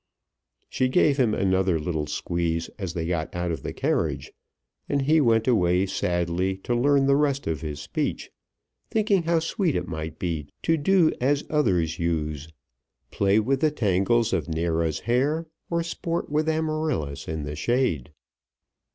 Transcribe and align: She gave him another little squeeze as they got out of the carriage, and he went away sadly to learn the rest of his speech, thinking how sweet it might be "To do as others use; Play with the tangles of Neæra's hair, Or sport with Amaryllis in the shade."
She 0.67 0.87
gave 0.87 1.17
him 1.17 1.35
another 1.35 1.77
little 1.77 2.07
squeeze 2.07 2.69
as 2.79 2.95
they 2.95 3.05
got 3.05 3.35
out 3.35 3.51
of 3.51 3.61
the 3.61 3.71
carriage, 3.71 4.33
and 4.89 5.03
he 5.03 5.21
went 5.21 5.47
away 5.47 5.85
sadly 5.85 6.57
to 6.63 6.73
learn 6.73 7.05
the 7.05 7.15
rest 7.15 7.45
of 7.45 7.61
his 7.61 7.79
speech, 7.81 8.31
thinking 8.89 9.21
how 9.21 9.37
sweet 9.37 9.75
it 9.75 9.87
might 9.87 10.17
be 10.17 10.47
"To 10.63 10.75
do 10.75 11.11
as 11.21 11.43
others 11.51 11.99
use; 11.99 12.47
Play 13.11 13.39
with 13.39 13.59
the 13.59 13.69
tangles 13.69 14.33
of 14.33 14.47
Neæra's 14.47 15.01
hair, 15.01 15.45
Or 15.69 15.83
sport 15.83 16.31
with 16.31 16.49
Amaryllis 16.49 17.27
in 17.27 17.43
the 17.43 17.55
shade." 17.55 18.11